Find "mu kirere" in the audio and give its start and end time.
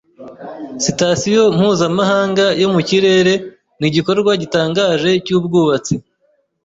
2.73-3.33